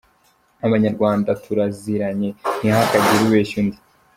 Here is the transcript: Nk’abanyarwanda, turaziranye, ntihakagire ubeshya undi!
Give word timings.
Nk’abanyarwanda, 0.57 1.29
turaziranye, 1.43 2.29
ntihakagire 2.59 3.19
ubeshya 3.27 3.57
undi! 3.61 3.79